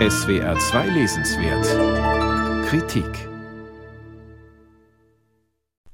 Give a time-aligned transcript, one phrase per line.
[0.00, 3.28] SWR 2 Lesenswert Kritik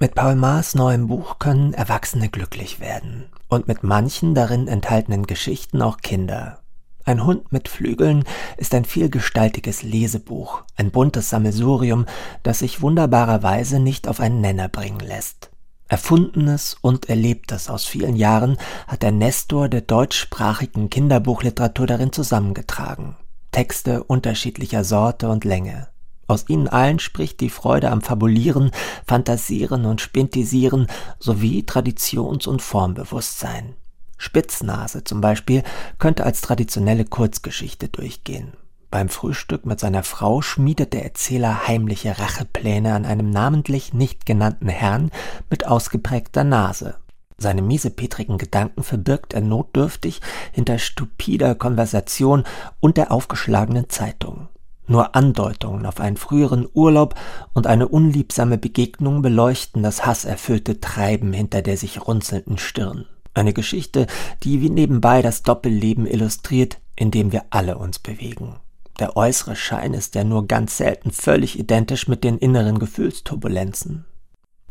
[0.01, 5.83] Mit Paul Maas neuem Buch können Erwachsene glücklich werden und mit manchen darin enthaltenen Geschichten
[5.83, 6.60] auch Kinder.
[7.04, 8.24] Ein Hund mit Flügeln
[8.56, 12.06] ist ein vielgestaltiges Lesebuch, ein buntes Sammelsurium,
[12.42, 15.51] das sich wunderbarerweise nicht auf einen Nenner bringen lässt.
[15.88, 18.56] Erfundenes und Erlebtes aus vielen Jahren
[18.88, 23.17] hat der Nestor der deutschsprachigen Kinderbuchliteratur darin zusammengetragen.
[23.51, 25.89] Texte unterschiedlicher Sorte und Länge.
[26.27, 28.71] Aus ihnen allen spricht die Freude am Fabulieren,
[29.07, 30.87] Fantasieren und Spintisieren
[31.19, 33.75] sowie Traditions- und Formbewusstsein.
[34.17, 35.65] Spitznase zum Beispiel
[35.99, 38.53] könnte als traditionelle Kurzgeschichte durchgehen.
[38.91, 44.69] Beim Frühstück mit seiner Frau schmiedet der Erzähler heimliche Rachepläne an einem namentlich nicht genannten
[44.69, 45.11] Herrn
[45.48, 46.97] mit ausgeprägter Nase.
[47.43, 50.21] Seine miesepetrigen Gedanken verbirgt er notdürftig
[50.53, 52.45] hinter stupider Konversation
[52.81, 54.48] und der aufgeschlagenen Zeitung.
[54.87, 57.14] Nur Andeutungen auf einen früheren Urlaub
[57.55, 63.06] und eine unliebsame Begegnung beleuchten das hasserfüllte Treiben hinter der sich runzelnden Stirn.
[63.33, 64.07] Eine Geschichte,
[64.42, 68.57] die wie nebenbei das Doppelleben illustriert, in dem wir alle uns bewegen.
[68.98, 74.05] Der äußere Schein ist ja nur ganz selten völlig identisch mit den inneren Gefühlsturbulenzen.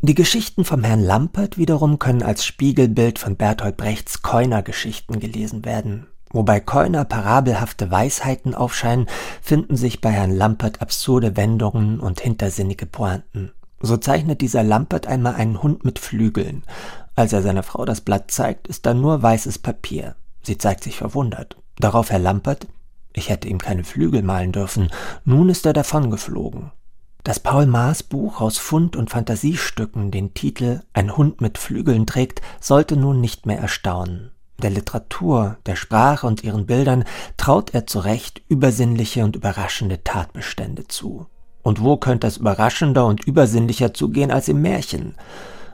[0.02, 6.06] Die Geschichten vom Herrn Lampert wiederum können als Spiegelbild von Bertolt Brechts Keuner-Geschichten gelesen werden.
[6.30, 9.08] Wobei Keuner parabelhafte Weisheiten aufscheinen,
[9.42, 13.52] finden sich bei Herrn Lampert absurde Wendungen und hintersinnige Pointen.
[13.82, 16.62] So zeichnet dieser Lampert einmal einen Hund mit Flügeln.
[17.14, 20.16] Als er seiner Frau das Blatt zeigt, ist da nur weißes Papier.
[20.42, 21.58] Sie zeigt sich verwundert.
[21.78, 22.68] Darauf Herr Lampert,
[23.12, 24.88] ich hätte ihm keine Flügel malen dürfen.
[25.26, 26.70] Nun ist er davongeflogen.
[27.24, 32.40] Dass Paul Maas Buch aus Fund- und Fantasiestücken den Titel Ein Hund mit Flügeln trägt,
[32.60, 34.30] sollte nun nicht mehr erstaunen.
[34.62, 37.04] Der Literatur, der Sprache und ihren Bildern
[37.36, 41.26] traut er zu Recht übersinnliche und überraschende Tatbestände zu.
[41.62, 45.14] Und wo könnte es überraschender und übersinnlicher zugehen als im Märchen?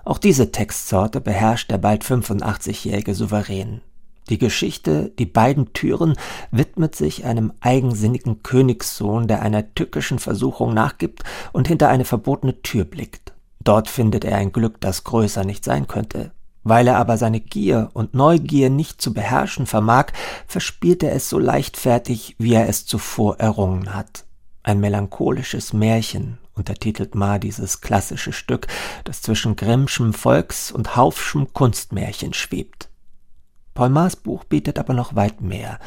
[0.04, 3.80] Auch diese Textsorte beherrscht der bald 85-jährige Souverän.
[4.28, 6.16] Die Geschichte Die beiden Türen
[6.50, 11.22] widmet sich einem eigensinnigen Königssohn, der einer tückischen Versuchung nachgibt
[11.52, 13.34] und hinter eine verbotene Tür blickt.
[13.62, 16.32] Dort findet er ein Glück, das größer nicht sein könnte.
[16.62, 20.06] Weil er aber seine Gier und Neugier nicht zu beherrschen vermag,
[20.48, 24.24] verspielt er es so leichtfertig, wie er es zuvor errungen hat.
[24.64, 28.66] Ein melancholisches Märchen, untertitelt Ma dieses klassische Stück,
[29.04, 32.88] das zwischen Grimmschem Volks- und Haufschem Kunstmärchen schwebt.
[33.76, 35.78] Paul Maas Buch bietet aber noch weit mehr.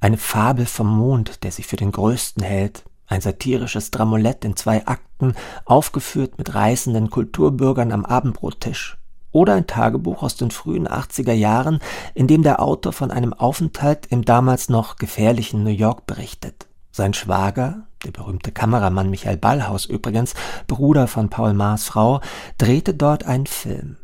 [0.00, 4.84] Eine Fabel vom Mond, der sich für den größten hält, ein satirisches Dramolett in zwei
[4.86, 5.34] Akten,
[5.64, 8.98] aufgeführt mit reißenden Kulturbürgern am Abendbrottisch.
[9.30, 11.78] Oder ein Tagebuch aus den frühen 80er Jahren,
[12.12, 16.66] in dem der Autor von einem Aufenthalt im damals noch gefährlichen New York berichtet.
[16.90, 20.34] Sein Schwager, der berühmte Kameramann Michael Ballhaus übrigens,
[20.66, 22.20] Bruder von Paul Maas Frau,
[22.58, 23.96] drehte dort einen Film.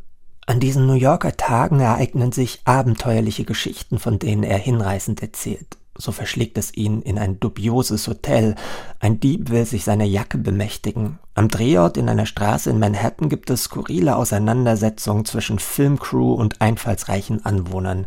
[0.46, 5.78] An diesen New Yorker Tagen ereignen sich abenteuerliche Geschichten, von denen er hinreißend erzählt.
[5.96, 8.56] So verschlägt es ihn in ein dubioses Hotel.
[8.98, 11.20] Ein Dieb will sich seiner Jacke bemächtigen.
[11.34, 17.46] Am Drehort in einer Straße in Manhattan gibt es skurrile Auseinandersetzungen zwischen Filmcrew und einfallsreichen
[17.46, 18.06] Anwohnern.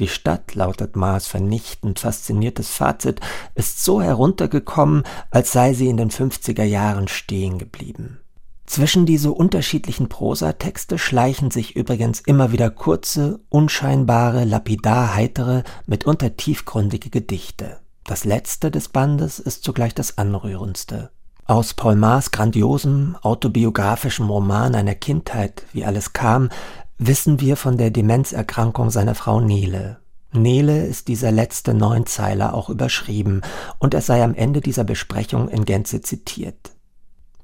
[0.00, 3.20] Die Stadt, lautet Mars vernichtend fasziniertes Fazit,
[3.54, 8.18] ist so heruntergekommen, als sei sie in den 50er Jahren stehen geblieben.
[8.68, 17.08] Zwischen diese unterschiedlichen Prosatexte schleichen sich übrigens immer wieder kurze, unscheinbare, lapidar heitere, mitunter tiefgründige
[17.08, 17.78] Gedichte.
[18.04, 21.10] Das letzte des Bandes ist zugleich das anrührendste.
[21.46, 26.50] Aus Paul Maas grandiosem, autobiografischem Roman einer Kindheit, wie alles kam,
[26.98, 29.96] wissen wir von der Demenzerkrankung seiner Frau Nele.
[30.30, 33.40] Nele ist dieser letzte Neunzeiler auch überschrieben,
[33.78, 36.72] und er sei am Ende dieser Besprechung in Gänze zitiert.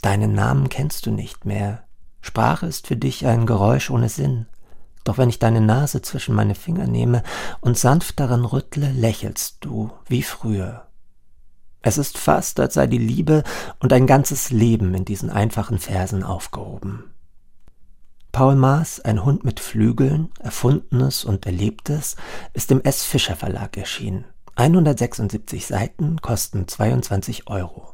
[0.04, 1.84] Deinen Namen kennst du nicht mehr.
[2.20, 4.44] Sprache ist für dich ein Geräusch ohne Sinn.
[5.02, 7.22] Doch wenn ich deine Nase zwischen meine Finger nehme
[7.62, 10.88] und sanft daran rüttle, lächelst du wie früher.
[11.80, 13.44] Es ist fast, als sei die Liebe
[13.78, 17.04] und ein ganzes Leben in diesen einfachen Versen aufgehoben.
[18.30, 22.16] Paul Maas, ein Hund mit Flügeln, Erfundenes und Erlebtes,
[22.52, 23.04] ist im S.
[23.04, 24.26] Fischer Verlag erschienen.
[24.56, 27.88] 176 Seiten kosten 22 Euro.